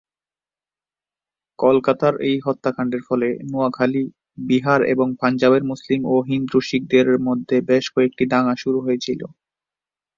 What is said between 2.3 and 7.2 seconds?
হত্যাকাণ্ডের ফলে নোয়াখালী, বিহার এবং পাঞ্জাবের মুসলিম ও হিন্দু-শিখদের